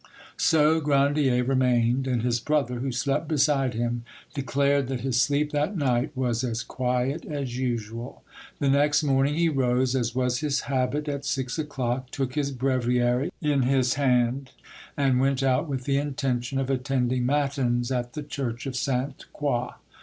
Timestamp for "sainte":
18.75-19.25